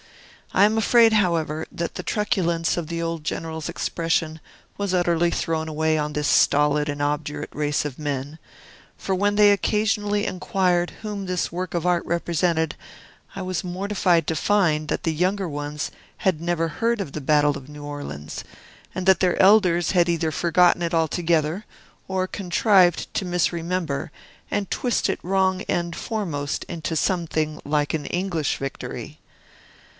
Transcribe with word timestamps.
I 0.53 0.65
am 0.65 0.77
afraid, 0.79 1.13
however, 1.13 1.65
that 1.71 1.93
the 1.95 2.03
truculence 2.03 2.75
of 2.75 2.87
the 2.87 3.01
old 3.01 3.23
General's 3.23 3.69
expression 3.69 4.41
was 4.77 4.95
utterly 4.95 5.29
thrown 5.29 5.69
away 5.69 5.97
on 5.97 6.11
this 6.11 6.27
stolid 6.27 6.89
and 6.89 7.01
obdurate 7.01 7.51
race 7.53 7.85
of 7.85 7.99
men; 7.99 8.37
for, 8.97 9.13
when 9.15 9.35
they 9.35 9.51
occasionally 9.51 10.25
inquired 10.25 10.89
whom 11.03 11.25
this 11.25 11.51
work 11.53 11.73
of 11.75 11.85
art 11.85 12.03
represented, 12.05 12.75
I 13.35 13.43
was 13.43 13.63
mortified 13.63 14.25
to 14.27 14.35
find 14.35 14.87
that 14.89 15.03
the 15.03 15.13
younger 15.13 15.47
ones 15.47 15.91
had 16.17 16.41
never 16.41 16.67
heard 16.67 16.99
of 16.99 17.13
the 17.13 17.21
battle 17.21 17.55
of 17.55 17.69
New 17.69 17.85
Orleans, 17.85 18.43
and 18.95 19.05
that 19.05 19.19
their 19.21 19.41
elders 19.41 19.91
had 19.91 20.09
either 20.09 20.31
forgotten 20.31 20.81
it 20.81 20.93
altogether, 20.95 21.63
or 22.07 22.27
contrived 22.27 23.13
to 23.13 23.23
misremember, 23.23 24.11
and 24.49 24.69
twist 24.71 25.09
it 25.09 25.19
wrong 25.23 25.61
end 25.69 25.95
foremost 25.95 26.63
into 26.65 26.95
something 26.95 27.61
like 27.63 27.93
an 27.93 28.05
English 28.07 28.57
victory. 28.57 29.19